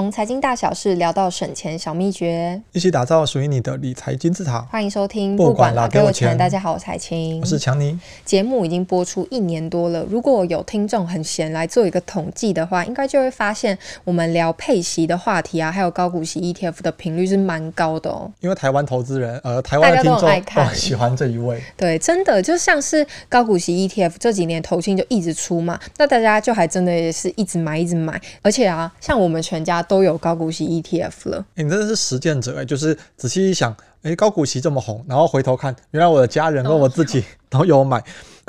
[0.00, 4.62] 从财经大小事聊到省钱小秘诀，一起打造属于你的理财金字塔。
[4.62, 6.34] 欢迎收听，不管啦给我钱。
[6.38, 8.00] 大家好，我是彩青，我是强尼。
[8.24, 18.32] 节目已经播出一年多了，如果有听众很闲来做一个统计的话，应该就会发现我们聊配息的话题啊，还有高股息 ETF 的频率是蛮高的哦。
[18.40, 21.62] 因为台湾投资人，呃，台湾的听众爱看，喜欢这一位。
[21.76, 29.84] 对，真的就像是高股息 ETF 这几年投信就一直出嘛，那大家就还真的也是一直买，一直买，而且啊，像我们全家。
[29.90, 32.64] 都有高股息 ETF 了，欸、你真的是实践者哎！
[32.64, 33.72] 就是仔细一想，
[34.02, 38.00] 哎、欸，高股息这么红，然后回头看，原来我的家人跟我自己都有买。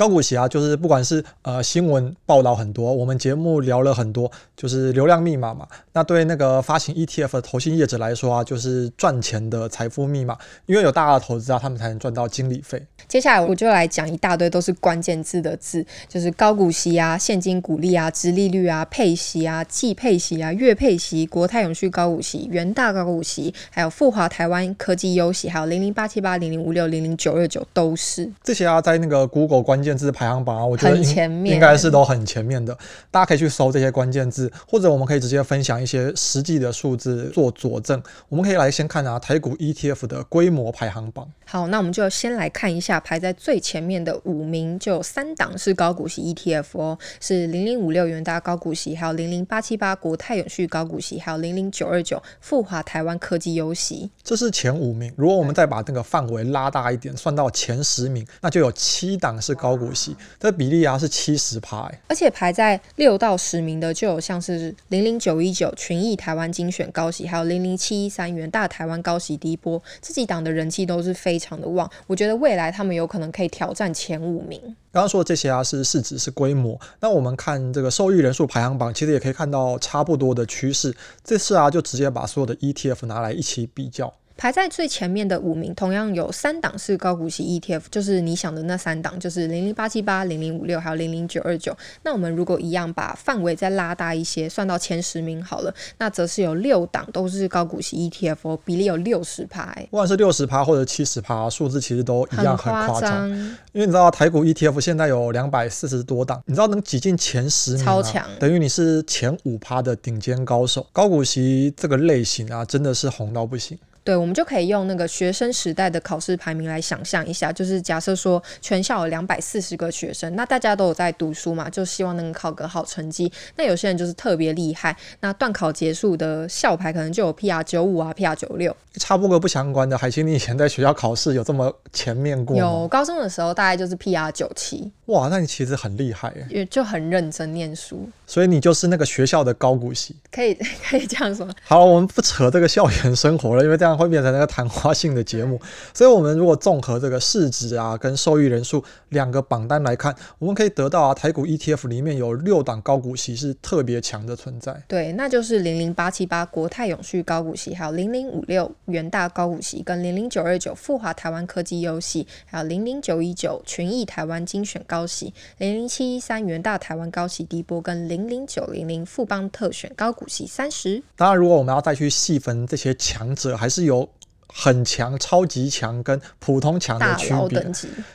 [0.02, 5.68] 高股息啊，就是不管是呃新闻报道很多，我们节目聊了很多，就是流量密码嘛。
[5.94, 12.84] 那对那个发行 ETF 的投信业者来说啊，就是赚钱的财富密码，因为有大额投资啊，他们才能赚到经理费。
[13.08, 32.78] 接下来我就来讲一大堆都是关键字的字，就是高股息啊、现金股利啊、殖利率啊、配息啊、季配息啊、月配息、国泰永续高股息、元大高股息，还有富华台湾科技优息，还有零零八七八、零零五六、零零九二九都是这些啊，在那个 Google 关键字排行榜啊，我觉得应应该是都很前面的，
[33.10, 38.02] 大家可以去搜这些关键字，或者我们可以直接分享一些实际的数字做佐证。
[38.30, 41.28] 我们可以来先看啊，台股 ETF 的规模排行榜。
[41.46, 54.10] 好，那我们就先来看一下排在最前面的五名，就有三档是高股息 ETF 哦，是零零五六元大高股息，还有零零八七八国泰永续高股息，还有零零九二九富华台湾科技优息。
[54.24, 55.12] 这是前五名。
[55.18, 61.90] 如果我们再把那个范围拉大一点，算到前十名，那就有七档是高股息，这比例啊是七十趴。
[62.08, 71.12] 而且排在六到十名的就有像是零零九一九群益台湾精选高息，还有零零七一三元大台湾高息低波，这几档的人气都是。
[71.22, 74.60] 非常的旺，我觉得未来他们有可能可以挑战前五名。
[74.92, 76.80] 刚刚说的这些啊，是市值是规模。
[77.00, 80.96] 那我们看这个受益人数排行榜，其实也可以看到差不多的趋势。
[81.24, 84.12] 这次啊，就直接把所有的 ETF 拿来一起比较。
[84.42, 91.78] 排在最前面的五名，同样有三档是高股息 ETF，就是你想的那三档，就是零零八七八、零零五六，还有零零九二九。
[92.02, 99.72] 那我们如果一样把范围再拉大一些，算到前十名好了，那则是有六档都是高股息 ETF 哦，比例有六十趴。
[99.92, 103.30] 不管是六十趴或者七十趴，数字其实都一样很夸张。
[103.30, 110.88] 因为你知道台股 ETF 现在有两百四十多档，你知道能挤进前十名，超强，等于你是前五趴的顶尖高手。
[110.92, 113.78] 高股息这个类型啊，真的是红到不行。
[114.04, 123.32] 对，我们就可以用那个学生时代的考试排名来想象一下，就是假设说全校有两百四十个学生，那大家都有在读书嘛，就希望能考个好成绩。
[123.56, 128.76] 那有些人就是特别厉害，那段考结束的校牌可能就有 PR 九五啊，PR 九六。
[128.96, 132.60] 差不多不相关的，海清，你以前在学校考试有这么前面过吗？
[132.60, 134.92] 有，高中的时候大概就是 PR 九七。
[135.06, 138.10] 哇，那你其实很厉害耶，也就很认真念书。
[138.26, 140.54] 所以你就是那个学校的高股息，可以
[140.90, 141.48] 可以这样说。
[141.64, 145.60] 好，我们不扯这个校园生活了，因为这样会变成那个谈话性的节目。
[145.94, 154.82] 所以，我们如果综合这个市值啊跟受益人数两个榜单来看，我们可以得到啊，台股 ETF 里面有六档高股息是特别强的存在。
[154.88, 168.22] 对，那就是零零八七八国泰永续高股息，还有零零五六元大高股息，跟零零九二九富华台湾科技优息，还有零零九一九群益台湾精选高息，零零七一三元大台湾高息低波，跟零。
[168.22, 171.02] 零零九零零富邦特选高股息三十。
[171.16, 174.10] 当然，如果我们要再去细分这些强者，还是有
[174.54, 177.66] 很强、超级强跟普通强的区别。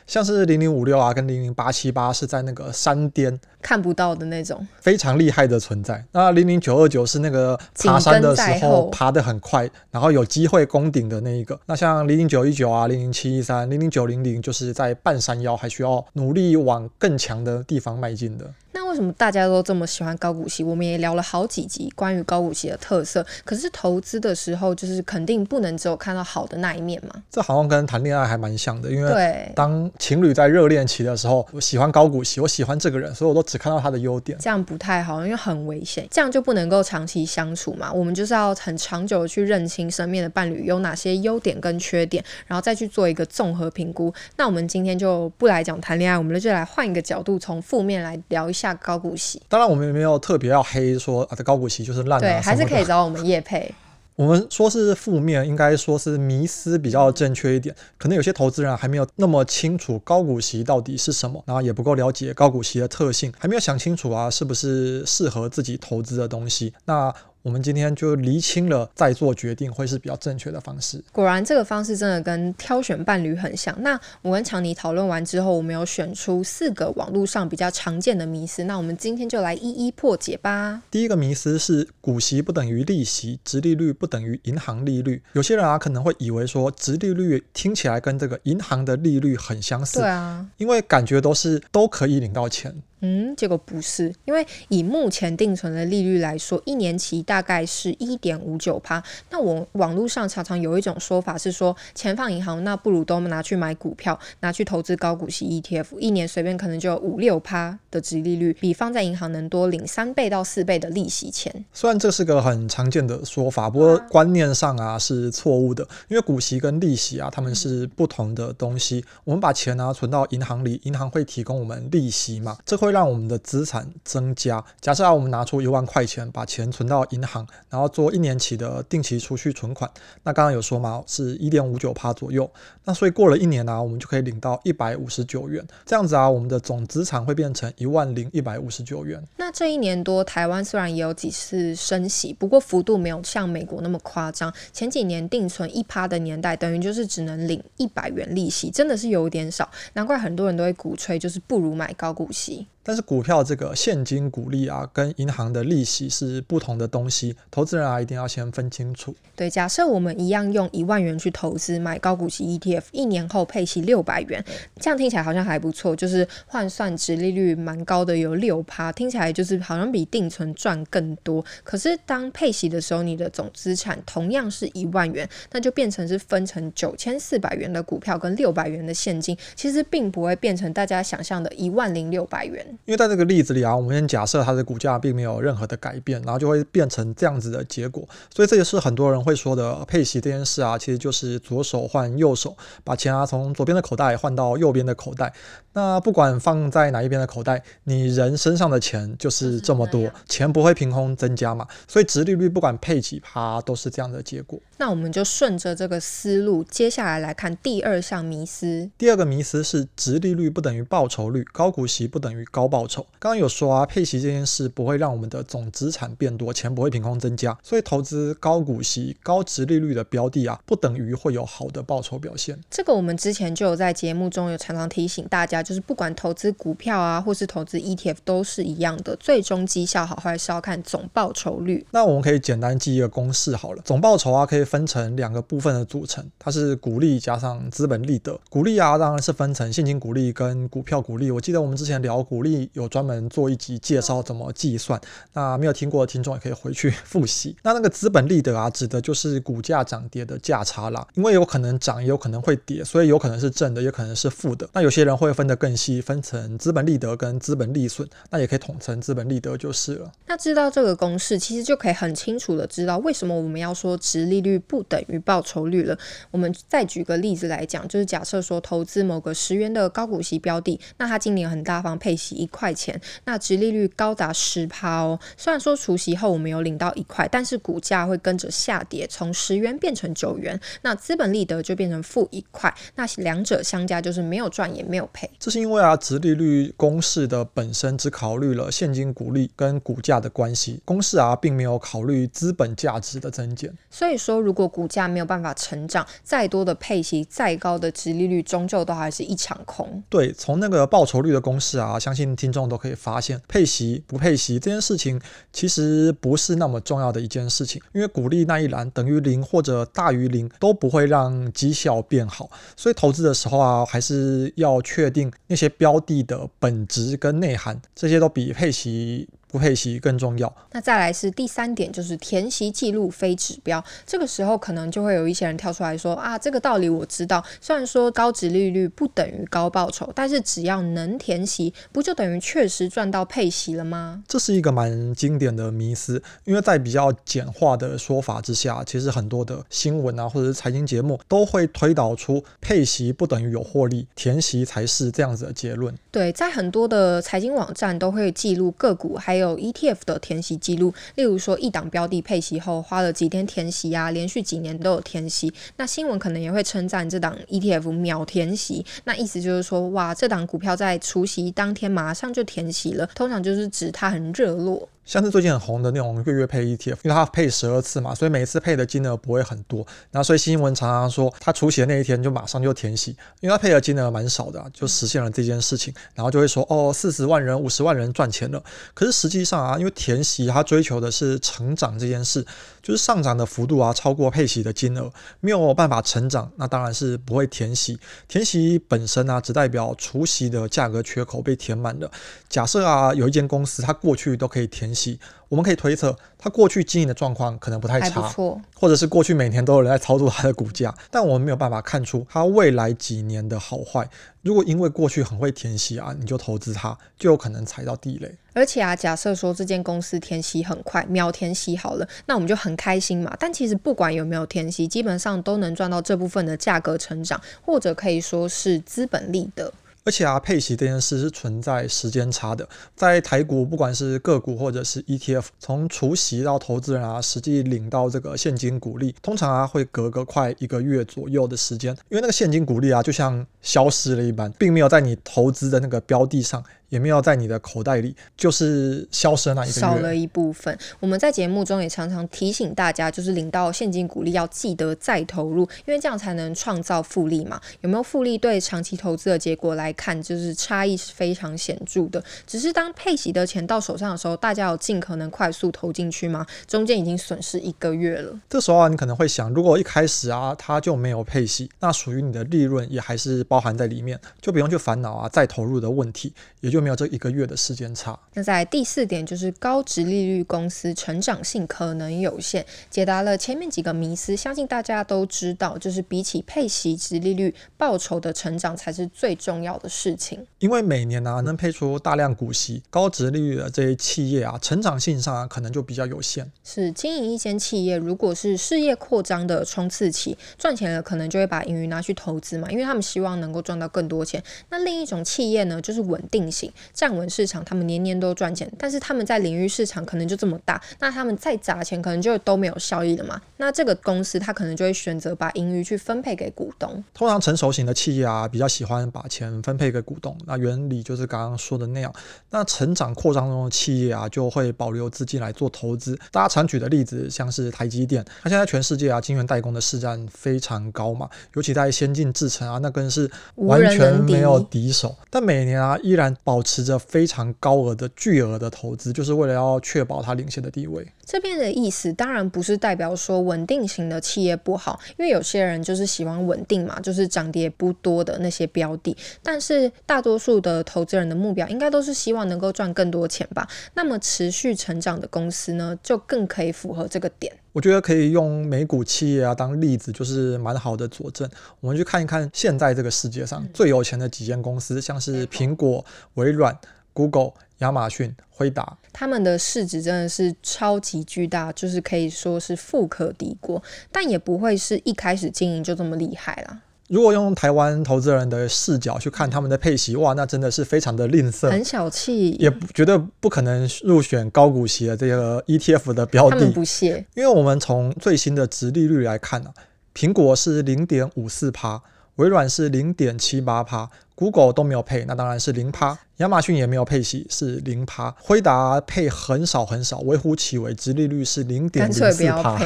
[0.05, 6.05] 像是零零五六啊，跟零零八七八是在那个山巅看不到的那种非常厉害的存在。
[6.11, 11.59] 那零零九二九是那个爬山的时候爬得很快，然后有机会攻顶的那一个。
[11.65, 18.45] 那像零零九一九啊，零零七一三、零零九零零，就是在半山腰，还需要努力往更强的地方迈进的。
[18.77, 20.63] 那为什么大家都这么喜欢高股息？
[20.63, 23.25] 我们也聊了好几集关于高股息的特色。
[23.43, 27.23] 可是投资的时候，就是肯定不能只有看到好的那一面嘛。
[27.31, 34.37] 这好像跟谈恋爱还蛮像的，因为当情侣在热恋期的时候，我喜欢高股息，我喜欢这个人，所以我都只看到他的优点。
[34.37, 37.91] 这样不太好，因为很危险，这样就不能够长期相处嘛。
[37.91, 44.13] 我们就是要很长久的去认清身边的伴侣有哪些优点跟缺点，然后再去做一个综合评估。
[44.35, 48.66] 那我们今天就不来讲谈恋爱，我们就来换一个角度，从负面来聊一下。
[48.75, 52.27] 高股息，当然我们也没有特别要黑说啊，这高股息就是烂的。
[52.27, 53.73] 对，还是可以找我们叶配。
[54.15, 57.75] 我们说是负面，应该说是迷思比较正确一点。
[57.99, 66.73] 可能有些投资人还没有那么清楚高股息到底是什么，然后也不够了解高股息的特性，还没有想清楚啊，是不是适合自己投资的东西。
[66.85, 67.13] 那
[67.47, 71.01] 我们今天就厘清了再做决定会是比较正确的方式。
[71.13, 73.73] 果然，这个方式真的跟挑选伴侣很像。
[73.81, 80.81] 那我跟强尼讨论完之后，我们有选出四个网络上比较常见的迷思，那我们今天就来一一破解吧。
[80.91, 85.23] 第一个迷思是股息不等于利息，殖利率不等于银行利率。
[85.31, 92.75] 有些人啊可能会以为说，殖利率听起来跟这个银行的利率很相似，对啊，因为感觉都是都可以领到钱。
[93.01, 99.01] 嗯，结果不是，因为以目前定存的利率来说，一年期大概是一点五九趴。
[99.29, 111.53] 那我网络上常常有一种说法是说，钱放银行，那不如都拿去买股票，拿去投资高股息 ETF，一年随便可能就五六趴的殖利率，比放在银行能多领三倍到四倍的利息钱。
[111.71, 119.05] 虽然这是个很常见的说法，不过观念上啊是错误的，因为股息跟利息啊，它们是不同的东西。
[119.23, 122.86] 我们把钱啊存到银行里，银行会提供我们利息嘛，这会。
[122.87, 124.63] 会让我们的资产增加。
[124.81, 129.89] 假设啊，我们拿出一万块钱，把钱存到银行，然后做一年期的定期储蓄存款。
[130.23, 132.49] 那刚刚有说嘛，是一点五九趴左右。
[132.83, 135.65] 那所以过了一年呢、啊，我们就可以领到一百五十九元。
[135.85, 139.21] 这样子啊，我们的总资产会变成一万零一百五十九元。
[139.35, 144.53] 那这一年多，台湾虽然也有几次升息，不过幅度没有像美国那么夸张。
[144.71, 149.69] 前几年定存一趴的年代，等于就是只能领一百元利息，真的是有点少。
[149.93, 152.65] 难怪很多人都会鼓吹，就是不如买高股息。
[152.87, 159.13] 但是股票这个现金股利啊，跟银行的利息是不同的东西，投资人啊一定要先分清楚。
[159.35, 164.41] 对，假设我们一样用一万元去投资买高股息 ETF，一年后配息六百元，
[164.79, 171.43] 这样听起来好像还不错，就是换算值利率蛮高的，有六趴，听起来就是好像比定存赚更多。
[171.65, 182.76] 可是当配息的时候，你的总资产同样是一万元，那就变成是分成九千四百元的股票跟六百元的现金，其实并不会变成大家想象的一万零六百元。
[182.85, 188.07] 因为在这个例子里啊，我们先假设它的股价并没有任何的改变，然后就会变成这样子的结果。
[188.33, 195.33] 所以这也是很多人会说的配息这件事啊，其实就是左手换右手，把钱啊从左边的口袋换到右边的口袋。
[195.73, 201.67] 那不管放在哪一边的口袋，你人身上的钱就是这么多，钱不会凭空增加嘛。
[201.87, 204.59] 所以直利率不管配几趴都是这样的结果。
[204.77, 208.89] 那我们就顺着这个思路，接下来来看第二项迷思。
[208.97, 213.05] 第二个迷思是直利率不等于报酬率，高股息不等于高报酬。
[213.19, 222.57] 刚刚有说啊，配息这件事不会让我们的总资产变多，钱不会凭空增加，所以投资高股息、高殖利率的标的啊，不等于会有好的报酬表现。
[222.69, 231.85] 这个我们之前就有在节目中有常常提醒大家，就是不管投资股票啊，或是投资 ETF 都是一样的，最终绩效好坏是要看总报酬率。
[231.91, 238.39] 那我们可以简单记一个公式好了，总报酬啊可以分成两个部分的组成，它是股利加上资本利得。
[238.49, 241.31] 股利啊当然是分成现金股利跟股票股利。
[241.31, 244.99] 我记得我们之前聊股利有专门做一集介绍怎么计算，
[245.33, 247.55] 那没有听过的听众也可以回去 复习。
[247.63, 254.69] 那那个资本利得啊，指的就是股价涨跌的价差啦，因为有可能涨也有可能会跌，所以有可能是正的，也可能是负的。
[254.73, 260.11] 那有些人会分得更细，分成资本利得跟资本利损，那也可以统称资本利得就是了。
[260.27, 265.97] 那知道这个公式，其实就可以很清楚的知道为什么我们要说殖利率不等于报酬率了。
[266.31, 275.19] 我们再举个例子来讲，就是假设说投资某个十元的高股息标的，那它今年很大方配息一块钱，那殖利率高达十趴哦。
[275.35, 285.29] 虽然说除息后我们有领到一块，但是股价会跟着下跌，从十元变成九元，那资本利得就变成负一块，那两者相加就是没有赚也没有赔。
[285.39, 293.73] 这是因为啊，殖利率公式的本身只考虑了现金股利跟股价的关系，公式啊并没有考虑资本价值的增减。
[293.89, 300.03] 所以说，如果股价没有办法成长，再多的配息，再高的殖利率，终究都还是一场空。
[300.09, 305.19] 对，从那个报酬率的公式啊，相信听众都可以发现，配息不配息这件事情
[305.51, 312.49] 其实不是那么重要的一件事情，因为股利那一栏等于零或者大于零都不会让绩效变好。
[312.75, 319.27] 所以投资的时候啊，还是要确定那些标的的本质跟内涵，这些都比配息。
[319.57, 320.55] 不配息更重要。
[320.71, 323.83] 那再来是第三点，就是填息记录非指标。
[324.05, 327.43] 这个时候可能就会有一些人跳出来说啊，这个道理我知道。
[327.59, 334.23] 虽然说高值利率不等于高报酬，但是只要能填息，不就等于确实赚到配息了吗？
[334.27, 345.95] 这是一个蛮经典的迷思，因为在比较简化的说法之下，其实很多的新闻啊或者是财经节目都会推导出配息不等于有获利，填息才是这样子的结论。
[346.11, 355.51] 对，在很多的财经网站都会记录个股还有有 ETF 的填息记录，例如说一档标的配息后花了几天填息啊，连续几年都有填息。
[355.77, 364.87] 那新闻可能也会称赞这档 ETF 秒填息，那意思就是说，哇，这档股票在除夕当天马上就填息了，通常就是指它很热络。
[365.07, 369.87] 像是最近很红的那种月月配 ETF，因为它配十二次嘛，所以每次配的金额不会很多。
[370.11, 375.93] 那所以新闻常常说，它除息的那一天就马上就填息，因为它配的金额蛮少的，就实现了这件事情。
[376.13, 378.61] 然后就会说，哦，四十万人、五十万人赚钱了。
[378.93, 382.45] 可是实际上啊，因为填息它追求的是成长这件事，
[382.83, 385.09] 就是上涨的幅度啊超过配息的金额，
[385.39, 387.97] 没有办法成长，那当然是不会填息。
[388.27, 392.11] 填息本身啊，只代表除息的价格缺口被填满了。
[392.49, 398.33] 假设啊，有一间公司它过去都可以填息，我们可以推测它过去经营的状况可能不太差，
[398.73, 404.09] 或者是过去每年都有人在操作它的股价，但我们没有办法看出它未来几年的好坏。
[404.41, 408.33] 如果因为过去很会填息啊，你就投资它，就有可能踩到地雷。
[408.53, 413.35] 而且啊，假设说这间公司填息很快，秒填息好了，那我们就很开心嘛。
[413.39, 419.71] 但其实不管有没有填息，基本上都能赚到这部分的价格成长，或者可以说是资本利得。
[420.07, 422.65] 而且啊，配息这件事是存在时间差的。
[422.95, 431.91] 在台股，不管是个股或者是 ETF，从除息到投资人啊，实际领到这个现金股利，通常啊会隔个快一个月左右的时间。
[432.07, 436.63] 因为那个现金股利啊，就像消失了一般，并没有在你投资的那个标的上。
[436.89, 440.77] 也没有在你的口袋里，就是消失了那一少了一部分。
[440.99, 447.59] 我们在节目中也常常提醒大家，就是领到现金股利要记得再投入，因为这样才能创造复利嘛。
[447.81, 452.23] 有没有复利，对长期投资的结果来看，就是差异是非常显著的。
[452.45, 456.45] 只是当配息的钱到手上的时候，大家有尽可能快速投进去吗？
[456.67, 458.33] 中间已经损失一个月了。
[458.49, 466.76] 这时候啊，你可能会想，如果一开始啊，它就没有配息，那属于你的利润也还是包含在里面，就不用去烦恼啊再投入的问题，也就。
[466.77, 468.17] 就没有这一个月的时间差。
[468.35, 480.45] 那在第四点就是高值利率公司成长性可能有限，解答了前面几个迷思，相信大家都知道，就是比起配息、值利率报酬的成长才是最重要的事情。
[480.59, 486.51] 因为每年啊能配出大量股息、高值利率的这些企业啊，成长性上啊可能就比较有限。
[486.63, 494.43] 是经营一间企业，如果是事业扩张的冲刺期，赚钱了可能就会把盈余拿去投资嘛，因为他们希望能够赚到更多钱。
[494.69, 496.73] 那另一种企业呢，就是稳定性。
[496.93, 503.41] 站稳市场，他们年年都赚钱，但是他们在领域市场可能就这么大，那他们再砸钱，可能就都没有效益了嘛。
[503.57, 507.03] 那这个公司他可能就会选择把盈余去分配给股东。
[507.13, 510.37] 通常成熟型的企业啊，比较喜欢把钱分配给股东。
[510.45, 512.13] 那原理就是刚刚说的那样。
[512.49, 516.17] 那成长扩张中的企业啊，就会保留资金来做投资。
[516.31, 525.15] 大家常举的例子，像是台积电，它现在全世界啊，晶圆代工的市占非常高嘛，尤其在先进制程啊，那更是完全没有敌手。
[525.29, 531.07] 但每年啊，依然保保持着非常高额的巨额的投资，就是为了要确保它领先的地位。
[531.27, 539.15] 这边的意思当然不是代表说稳定型的企业不好，因为有些人就是喜欢稳定嘛，就是涨跌不多的那些标的。
[539.43, 543.67] 但是大多数的投资人的目标应该都是希望能够赚更多钱吧？
[543.93, 547.51] 那么持续成长的公司呢，就更可以符合这个点。
[547.73, 551.47] 我觉得可以用美股企业啊当例子，就是蛮好的佐证。
[551.81, 556.05] 我们去看一看现在这个世界上最有钱的几间公司，像是苹果、
[556.35, 556.79] 微软、
[557.11, 557.51] Google。
[557.79, 563.81] 亚马逊、辉达，他们的市值真的是超级巨大，就是可以说是富可敌国，
[564.11, 566.81] 但也不会是一开始经营就这么厉害啦。
[567.07, 576.57] 如果用台湾投资人的视角去看他们的配息，哇，那真的是非常的吝啬，很小气，也绝对不可能入选高股息的这个 ETF 的标的。
[576.57, 579.79] 他们不屑，因为我们从最新的值利率来看呢、啊，
[580.13, 582.01] 苹果是零点五四趴，
[582.37, 584.09] 微软是零点七八趴。
[584.33, 586.15] Google 都没有配，那当然是零趴。
[586.37, 588.29] 亚马逊也没有配息，是零趴。
[588.39, 592.79] 辉达配很少很少，微乎其微，直利率是零点零四趴。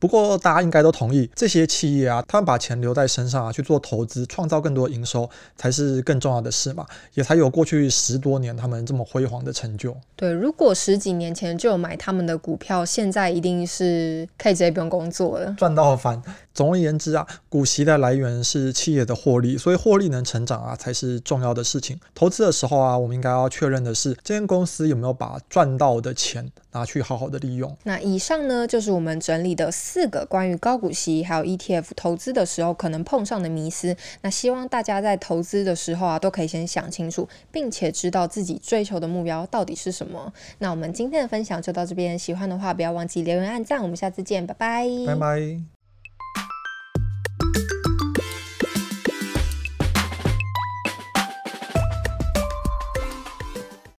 [0.00, 5.28] 不过大家应该都同意，这些企业啊，他们把钱留在身上啊，去做投资，创造更多营收，
[5.58, 9.94] 才是更重要的事嘛，也才有过去十多年他们这么辉煌的成就。
[10.16, 16.22] 对，如果十几年前就有买他们的股票，现在一定是可以直接不用工作了，赚到翻。
[16.54, 22.00] 总而言之啊，股息的来源是企业的获利，所以获利能成长啊，才是重要的事情。
[22.14, 27.76] 投资的时候啊，我们应该要确认的是，这间公司有没有把赚到的钱拿去好好的利用。
[27.84, 29.70] 那以上呢，就是我们整理的。
[29.90, 40.32] 四个关于高股息还有 ETF 投资的时候可能碰上的迷思，那希望大家在投资的时候啊，都可以先想清楚，并且知道自己追求的目标到底是什么。
[40.58, 45.79] 那我们今天的分享就到这边，喜欢的话不要忘记留言按赞，我们下次见，拜拜，拜拜。